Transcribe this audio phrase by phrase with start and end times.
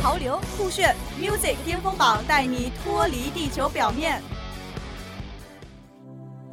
[0.00, 4.22] 潮流酷炫，music 巅峰榜带你脱离地球表面。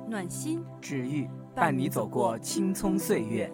[0.10, 3.52] 暖心治愈，伴你走过青葱岁月。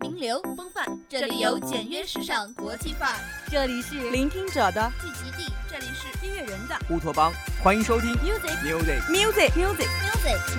[0.00, 3.16] 名流风范，这里有简约时尚国际范儿。
[3.50, 7.30] 这里是聆听者的聚集地，这里是音乐人的乌托邦。
[7.62, 9.88] 欢迎收听 music music music music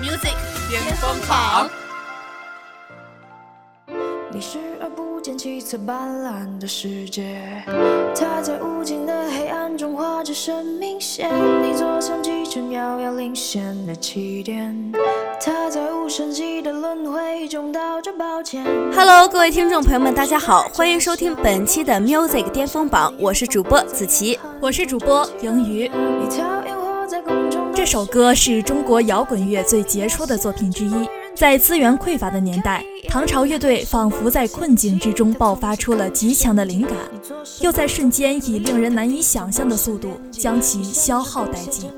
[0.00, 0.34] music
[0.70, 1.68] 巅峰榜。
[4.30, 4.58] 你视
[5.24, 7.40] 而不见七彩斑斓的世界，
[8.14, 11.30] 他在无尽的黑暗中画着生命线。
[11.62, 14.92] 你坐上几程遥遥领先的起点，
[15.42, 18.66] 他在无声息的轮回中道着抱歉。
[18.94, 24.38] Hello，各位听众朋友们，大家好，欢迎收听本期的 Music 巅峰榜，我是主播子琪。
[24.60, 25.90] 我是主播盈余。
[27.74, 31.08] 这首歌是中国摇滚乐最杰出的作品之一。
[31.36, 36.96] 在资源匮乏的年代，唐朝乐队仿佛在困境之中爆发出了极强的灵感，
[37.60, 41.90] 又在瞬间以令人难以想象的速度将其消耗殆尽。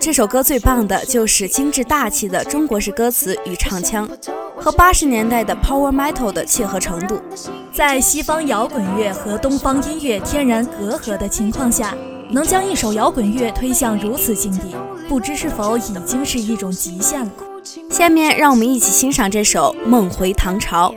[0.00, 4.08] 这首歌最棒的就是精致大气的中国式歌词与唱腔，
[4.56, 7.20] 和八十年代的 Power Metal 的契合程度。
[7.72, 11.96] 在西方摇滚乐和东方音乐天然隔阂的情况下，
[12.30, 14.76] 能将一首摇滚乐推向如此境地，
[15.08, 17.32] 不知是否已经是一种极限了。
[17.90, 20.92] 下面让我们一起欣赏这首《梦回唐朝》。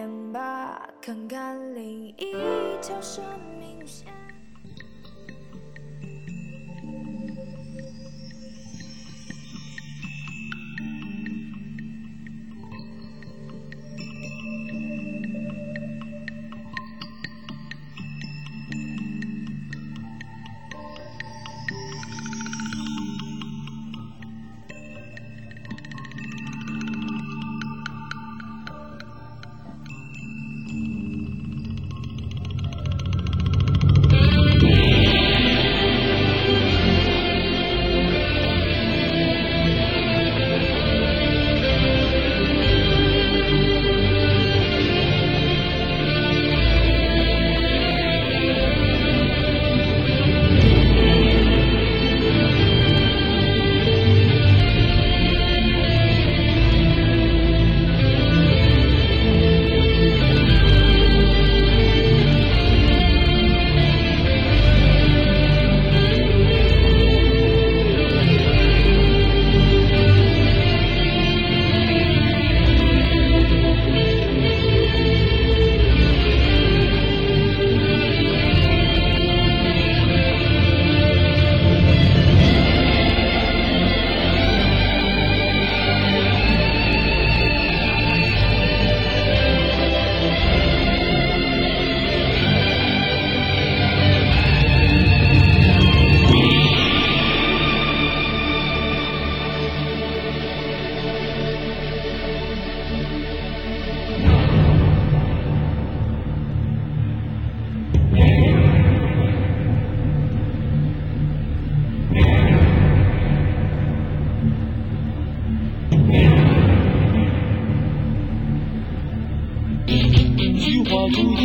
[121.14, 121.44] 蝴蝶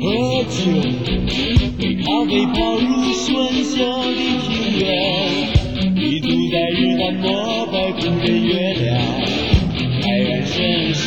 [0.00, 0.06] 和
[0.44, 0.56] 酒，
[2.04, 3.22] 咖啡泡入喧
[3.62, 4.46] 嚣的庭
[4.80, 4.82] 院，
[5.94, 7.26] 你住在日南膜
[7.72, 8.86] 拜古人月亮，
[10.02, 10.56] 海岸盛
[10.92, 11.06] 世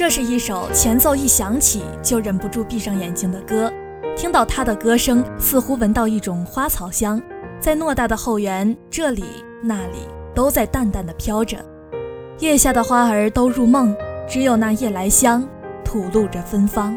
[0.00, 3.70] 这是一首前奏一响起就忍不住闭上眼睛的歌，
[4.16, 7.20] 听到他的歌声，似乎闻到一种花草香，
[7.60, 9.22] 在偌大的后园，这里
[9.62, 9.98] 那里
[10.34, 11.58] 都在淡淡的飘着。
[12.38, 13.94] 夜下的花儿都入梦，
[14.26, 15.46] 只有那夜来香
[15.84, 16.96] 吐露着芬芳。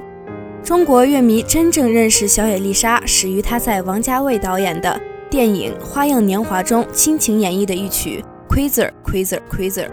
[0.63, 4.97] 中国乐迷真正认识小野丽莎，始于她在王家卫导演的
[5.29, 9.87] 电影《花样年华》中倾情演绎的一曲《Quasar Quasar Quasar》。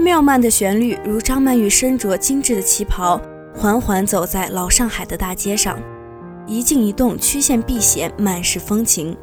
[0.00, 3.20] 妙曼的旋律如张曼玉身着精致的旗袍，
[3.52, 5.76] 缓缓走在老上海的大街上，
[6.46, 9.16] 一静一动，曲线毕显，满是风情。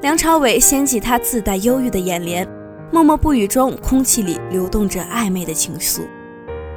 [0.00, 2.46] 梁朝伟掀起他自带忧郁的眼帘，
[2.92, 6.02] 默默不语中，空气里流动着暧昧的情愫。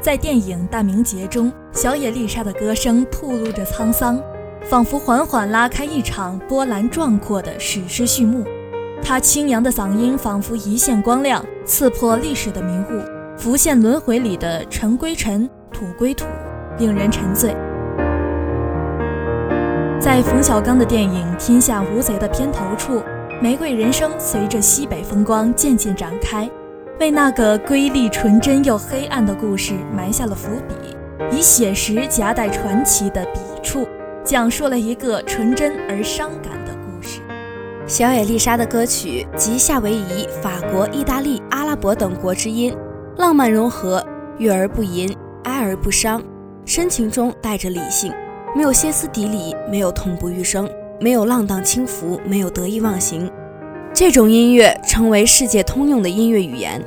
[0.01, 4.19] 在电影《大明劫》中，小野丽莎的歌声吐露着沧桑，
[4.63, 8.43] 仿佛缓缓拉开一场波澜壮阔的史诗序幕。
[9.03, 16.25] 她清扬的嗓音仿佛一线光亮，刺破历史的迷雾，浮现轮回里的尘归尘，土归土，
[16.79, 17.55] 令人沉醉。
[19.99, 23.03] 在冯小刚的电影《天下无贼》的片头处，
[23.41, 26.49] 玫瑰人生随着西北风光渐渐展开。
[26.99, 30.95] 为那个瑰丽纯真又黑暗的故事埋下了伏笔，
[31.35, 33.85] 以写实夹带传奇的笔触，
[34.23, 37.19] 讲述了一个纯真而伤感的故事。
[37.85, 42.73] 小野丽莎的歌曲集夏威夷、法国、意大利、阿拉伯等国之音，
[43.17, 44.05] 浪漫融合，
[44.39, 46.21] 悦而不淫，哀而不伤，
[46.65, 48.11] 深情中带着理性，
[48.53, 50.69] 没有歇斯底里，没有痛不欲生，
[50.99, 53.31] 没有浪荡轻浮，没有得意忘形。
[53.93, 56.83] 这种音乐成为世界通用的音乐语言，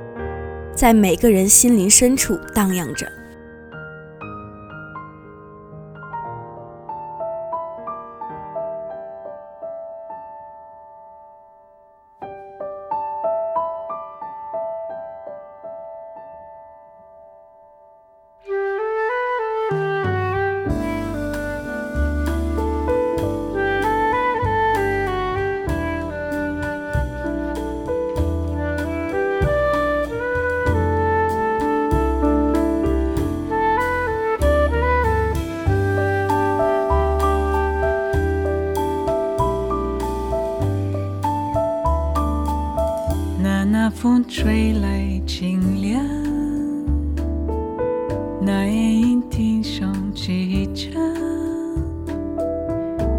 [0.75, 3.07] 在每个人心灵深处荡漾着。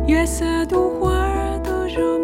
[0.10, 2.18] 月色独花都入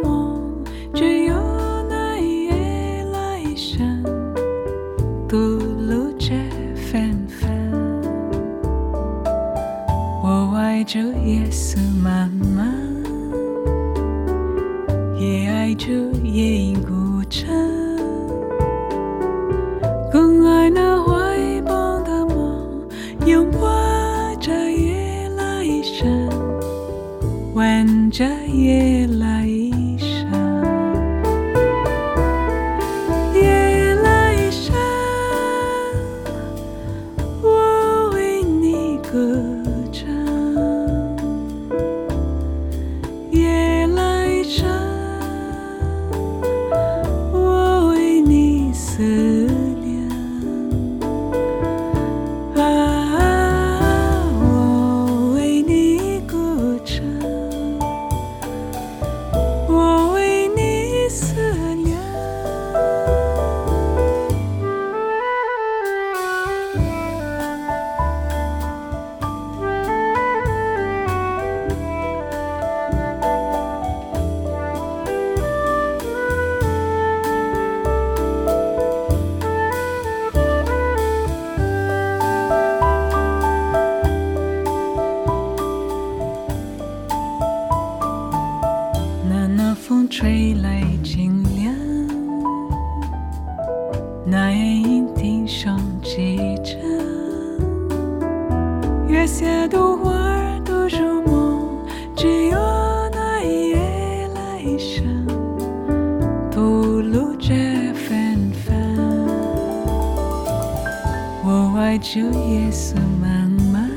[111.95, 113.89] 爱着夜色漫漫，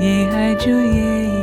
[0.00, 1.39] 也爱着夜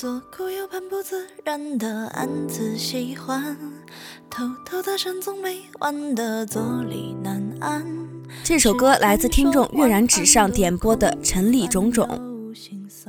[0.00, 3.56] 左顾右盼不自然的暗自喜欢，
[4.30, 7.84] 偷偷的深总没完的坐立难安。
[8.44, 12.08] 这首歌来自听众跃然纸上点播的陈粒种种。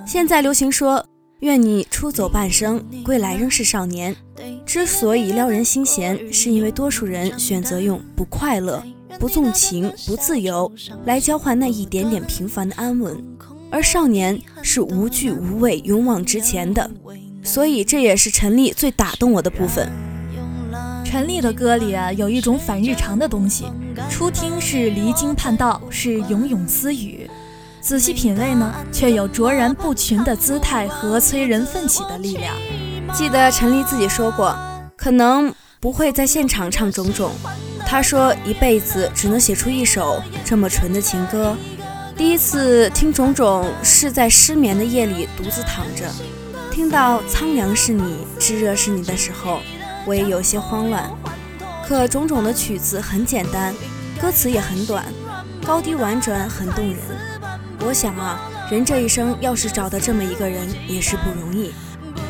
[0.08, 1.06] 现在流行说
[1.42, 4.16] 愿你出走半生，归来仍是少年。
[4.66, 8.84] 之所以撩人心弦，是因为多数人选择用不快乐、
[9.20, 10.72] 不纵情、不自由
[11.06, 13.24] 来交换那一点点平凡的安稳。
[13.72, 16.90] 而少年是无惧无畏、勇往直前的，
[17.44, 19.88] 所以这也是陈粒最打动我的部分。
[21.06, 23.66] 陈粒的歌里啊，有一种反日常的东西，
[24.10, 27.28] 初听是离经叛道，是勇勇私语；
[27.82, 32.56] 仔细品味呢，却有卓然不群的姿态和催人奋起的力量。
[33.14, 34.56] 记得陈粒自己说过，
[34.96, 37.32] 可能不会在现场唱种种，
[37.88, 41.56] 他说一辈子只能写出一首这么纯的情歌。
[42.20, 46.04] 第一次听种种是在失眠的夜里独自躺着，
[46.70, 49.62] 听到苍凉是你，炙热是你的时候，
[50.06, 51.10] 我也有些慌乱。
[51.88, 53.74] 可种种的曲子很简单，
[54.22, 55.06] 歌词也很短，
[55.66, 56.98] 高低婉转，很动人。
[57.88, 58.38] 我想啊，
[58.70, 61.72] 人这一生要是找到这么一个人也是不容易。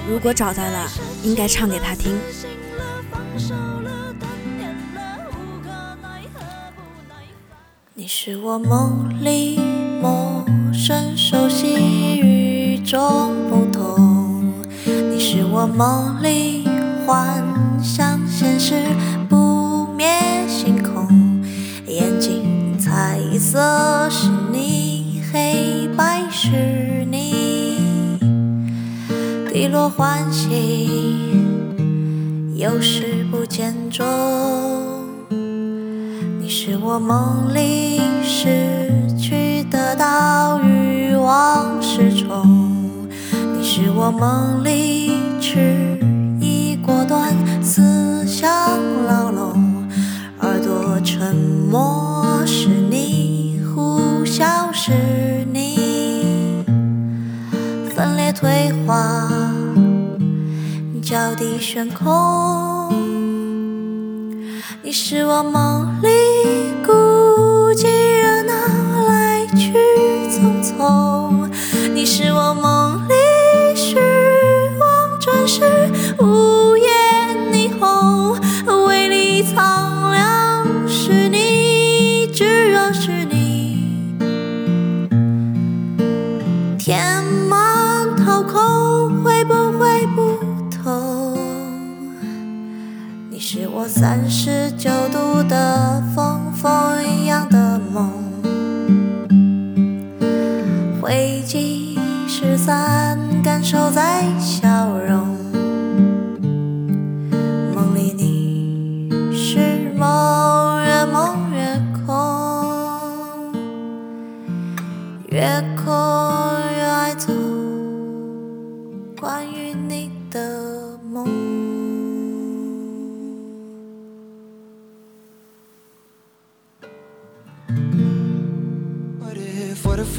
[0.08, 0.88] 如果找到了，
[1.24, 2.16] 应该唱给他听。
[8.02, 9.60] 你是我梦里
[10.02, 11.76] 陌生熟悉
[12.18, 14.54] 与众不同，
[15.12, 16.66] 你是我梦里
[17.06, 17.44] 幻
[17.84, 18.86] 想现实
[19.28, 20.08] 不灭
[20.48, 21.44] 星空，
[21.88, 28.18] 眼睛彩色是你，黑白是你，
[29.52, 30.90] 低落欢喜，
[32.56, 33.19] 有时
[36.92, 42.98] 我梦里失去得到欲望失重。
[43.54, 46.00] 你是我梦里迟
[46.42, 47.32] 疑果断，
[47.62, 48.50] 思想
[49.06, 49.88] 牢笼。
[50.40, 54.92] 耳朵沉默是你，呼啸是
[55.54, 56.66] 你，
[57.96, 59.30] 分裂退化，
[61.04, 62.79] 脚底悬空。
[64.90, 66.10] 你是我梦里
[66.84, 67.86] 孤寂
[68.20, 68.54] 热闹，
[69.08, 69.72] 来去
[70.32, 71.48] 匆匆。
[71.94, 72.99] 你是我梦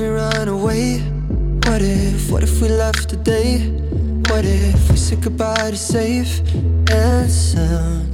[0.00, 1.00] we run away?
[1.66, 3.68] What if, what if we left today?
[4.30, 6.40] What if we said goodbye to safe
[6.86, 8.06] and sound?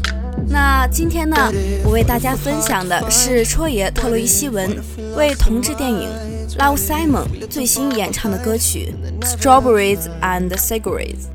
[0.48, 1.36] 那今天呢，
[1.84, 4.68] 我为大家分享的是戳爷特洛伊西文
[5.16, 6.08] 为同志电影
[6.58, 8.92] 《Love Simon》最新演唱的歌曲
[9.24, 11.26] 《Strawberries and Cigarettes》。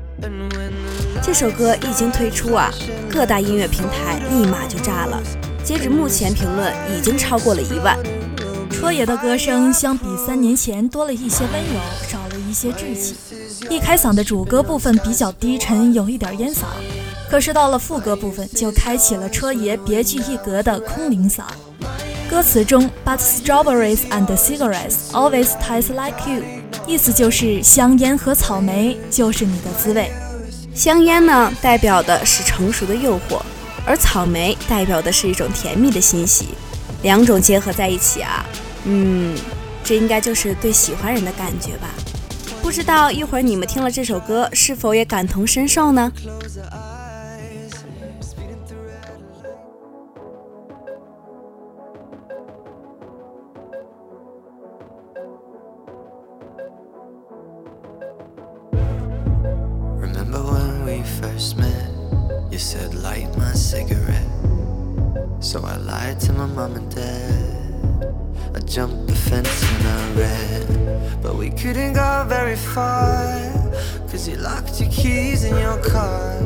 [1.22, 2.70] 这首歌一经推出啊，
[3.10, 5.22] 各大音乐平台立马就炸了。
[5.64, 7.96] 截止目前，评论已经超过了一万。
[8.82, 11.78] 戳爷的歌声相比三年前多了一些温柔，
[12.10, 13.14] 少了一些稚气。
[13.70, 16.64] 一开嗓的主歌部分比较低沉，有一点烟嗓，
[17.30, 21.42] 可是到了副歌部分，就开启了戳爷别具一格的空灵嗓。
[22.28, 26.42] 歌词中，But strawberries and cigarettes always taste like you，
[26.84, 30.10] 意思就是香烟和草莓就是你的滋味。
[30.74, 33.42] 香烟呢，代表的是成熟的诱惑，
[33.86, 36.48] 而草莓代表的是一种甜蜜的欣喜，
[37.02, 38.44] 两种结合在一起啊，
[38.84, 39.36] 嗯，
[39.84, 41.88] 这应该就是对喜欢人的感觉吧。
[42.62, 46.12] 不知道一会儿你们听了这首歌，是否也感同身受呢？
[74.82, 76.38] Your keys in your car.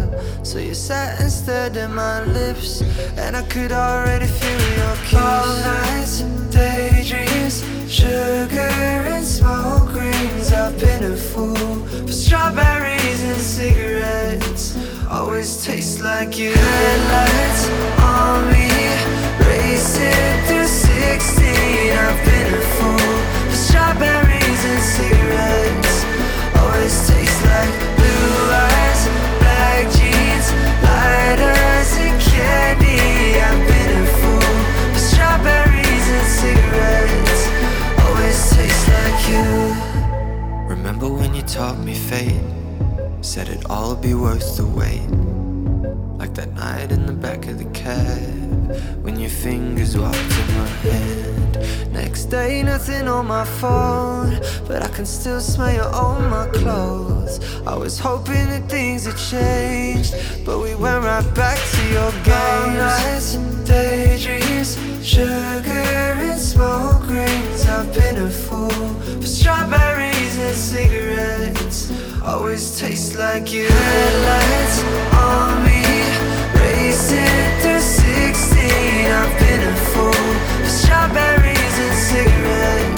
[0.43, 2.83] So you sat and stared my lips,
[3.17, 5.21] and I could already feel your kiss.
[5.21, 6.21] All nights,
[6.51, 8.73] daydreams, sugar
[9.15, 10.53] and smoke rings.
[10.53, 14.77] I've been a fool for strawberries and cigarettes.
[15.11, 16.53] Always taste like you.
[16.53, 17.63] Headlights
[18.01, 18.69] on me,
[19.49, 21.93] racing through 16.
[22.05, 23.17] I've been a fool
[23.51, 25.86] for strawberries and cigarettes.
[40.69, 42.41] Remember when you taught me fate?
[43.21, 45.11] Said it'd all be worth the wait.
[46.17, 48.73] Like that night in the back of the cab
[49.03, 50.06] when your fingers walked
[53.17, 57.41] on my phone, but I can still smell you on my clothes.
[57.67, 60.13] I was hoping that things had changed,
[60.45, 62.77] but we went right back to your games.
[62.77, 67.67] nights and daydreams, sugar and smoke rings.
[67.67, 71.91] I've been a fool for strawberries and cigarettes.
[72.23, 73.67] Always taste like you.
[73.67, 74.77] Headlights
[75.15, 75.83] on me,
[76.61, 79.11] racing through 16.
[79.21, 80.27] I've been a fool
[80.61, 82.96] for strawberries and cigarettes.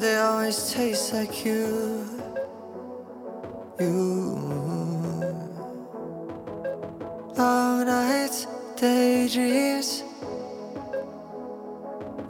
[0.00, 2.17] They always taste like you.
[3.80, 4.34] You.
[7.36, 10.02] Long nights, daydreams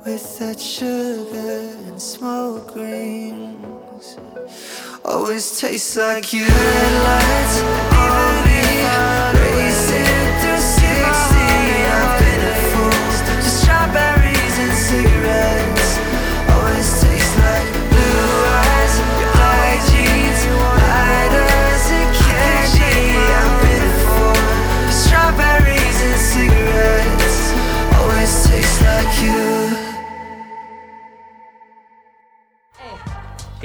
[0.04, 4.18] with that sugar and smoke rings.
[5.02, 6.44] Always tastes like you.
[6.44, 6.50] On
[8.44, 9.37] me, racing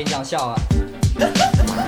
[0.04, 0.60] 给你讲笑啊！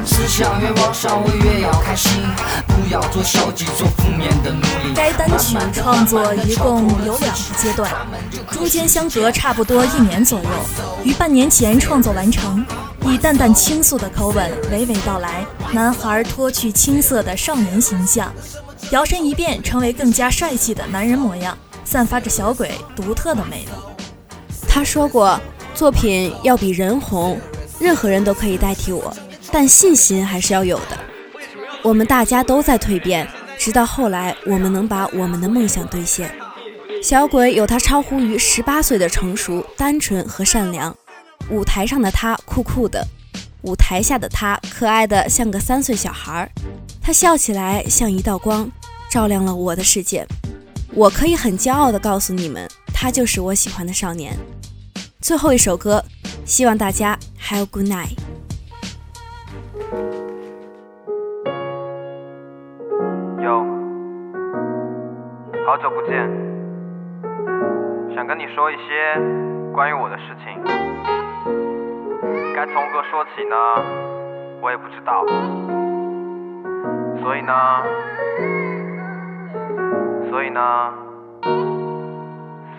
[0.06, 2.24] 思想越往上，我越要开心，
[2.66, 4.94] 不要做消极、做负面的努力。
[4.96, 7.92] 该单曲创作一共有两个阶段，
[8.52, 10.48] 中间相隔差不多一年左右，
[11.04, 12.66] 于半年前创作完成。
[13.04, 18.32] 以淡淡倾诉的口吻娓娓道来，男孩脱去青涩的少年形象，
[18.92, 23.70] 摇身一变成为更加帅气的男人模样，散发着小鬼独特的魅力。
[24.68, 25.40] 他说过，
[25.76, 27.40] 作品要比人红，
[27.80, 29.16] 任何人都可以代替我，
[29.52, 30.98] 但信心还是要有的。
[31.84, 36.34] 我们大家都在蜕变，直到后来，我们能把我们的梦想兑现。
[37.04, 40.96] 小鬼有他超乎于十八岁的成熟、单纯和善良。
[41.52, 43.06] 舞台上的他酷酷的，
[43.62, 46.50] 舞台下的他可爱的像个三岁小孩儿。
[47.00, 48.68] 他笑起来像一道光，
[49.12, 50.26] 照亮了我的世界。
[50.92, 54.36] 我可以很骄傲地告诉你们，他就是我喜欢的少年。
[55.26, 56.04] 最后一首歌，
[56.46, 58.16] 希望大家 have good night。
[63.42, 63.66] 有，
[65.66, 66.30] 好久不见，
[68.14, 69.20] 想跟你说一些
[69.74, 70.64] 关于我的事情。
[72.54, 73.56] 该从何说起呢？
[74.62, 75.26] 我也不知道。
[77.24, 77.52] 所以呢，
[80.30, 80.62] 所以呢，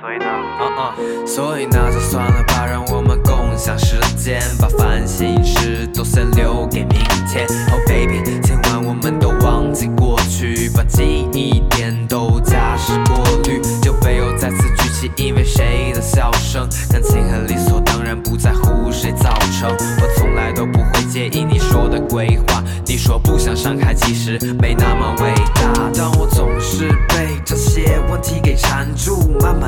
[0.00, 0.94] 所以呢，啊啊，
[1.26, 7.46] 所以那就算了吧，让我们共享时间，把烦心事都先留给明天。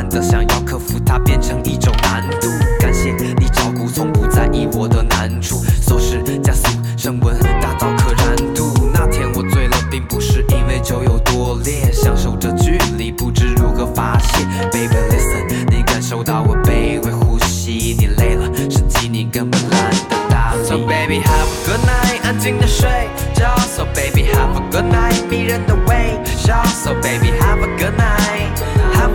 [0.08, 2.48] 的想要克服它变成一种难度。
[2.80, 5.62] 感谢你照顾，从不在意我的难处。
[5.82, 8.90] 琐事加速升温，达到可燃度。
[8.92, 14.44] 那天我醉了，并不是因为酒有多烈，享受着距离，不知如何发泄。
[14.72, 20.64] Baby listen，你感受到我卑微呼吸，你累了，身体你根本懒得搭理。
[20.64, 22.88] So baby have a good night，安静的睡
[23.34, 23.54] 觉。
[23.76, 26.62] So baby have a good night，迷人的微笑。
[26.64, 28.67] So baby have a good night。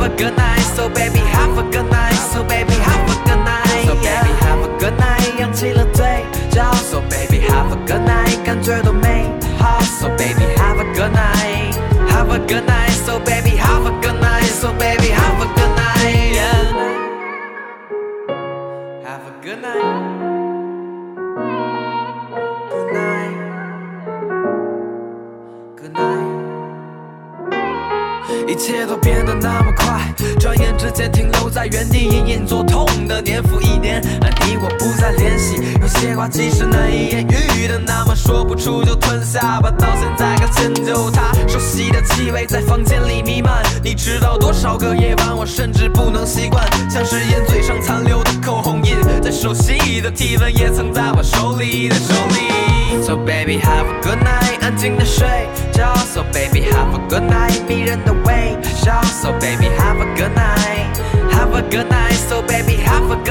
[0.02, 0.64] a good night.
[0.76, 3.84] So baby have a good night, so baby have a good night.
[3.86, 6.72] So baby have a good night，扬起了嘴角。
[6.90, 9.26] So baby have a good night，感觉多美
[9.58, 9.80] 好。
[10.00, 11.74] So baby have a good night,
[12.08, 12.92] have a good night.
[13.06, 16.34] So baby have a good night, so baby have a good night.
[16.34, 16.62] Yeah.
[19.04, 20.31] Have a good night.
[28.53, 35.55] 一切都变得那么快，转眼之间停留在原地，隐隐作痛的年复一年，而你我不再联系。
[35.81, 39.71] 有些话其实难以言喻的，那么说不出就吞下吧。
[39.71, 43.63] 到现在该迁就他，熟悉的气味在房间里弥漫。
[43.83, 53.01] 你知道多少个夜晚，我甚至不能习惯，像是烟嘴上残留的口红印，再熟悉的体温也曾在我手里的手里。
[53.01, 55.25] So baby have a good night，安静的睡
[55.73, 55.91] 觉。
[56.13, 57.52] So baby have a good night，
[59.23, 63.22] So baby have a good night，have a good night。So baby have a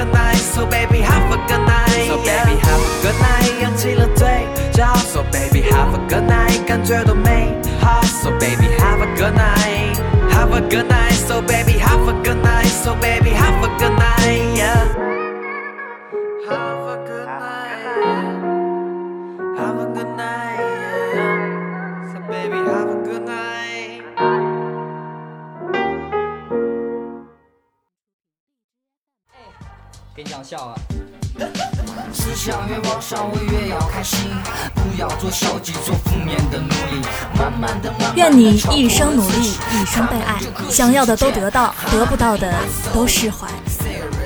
[38.14, 40.38] 愿你一生努力，一生被爱，
[40.70, 42.52] 想要的都得到，得不到的
[42.94, 43.46] 都释怀。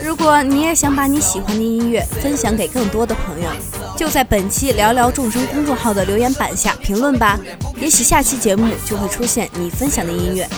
[0.05, 3.49] 如果你也想把你喜欢的音乐分享给更多的朋友，
[3.97, 7.39] 就在本期聊聊众生公众号的留言板下评论吧，
[7.81, 10.49] 也许下期节目就会出现你分享的音乐。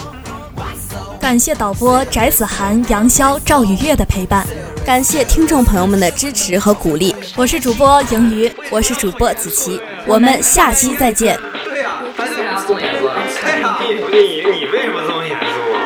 [1.20, 4.46] 感谢导播翟子涵、杨潇、赵雨月的陪伴，
[4.84, 7.14] 感谢听众朋友们的支持和鼓励。
[7.36, 11.38] 我是主播盈余，我是主播子琪，我们下期再见。
[11.64, 13.07] 对呀、啊，他为啥这么严肃？
[13.07, 15.77] 对呀、啊，你你你为什么这么严肃啊？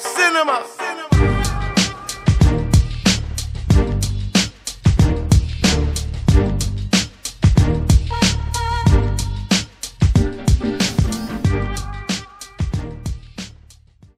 [0.00, 0.95] Cinema。